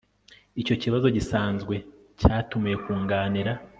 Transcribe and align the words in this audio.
Icyo 0.61 0.75
kibazo 0.81 1.07
gisanzwe 1.15 1.75
cyatumiwe 2.19 2.75
kuganira 2.83 3.51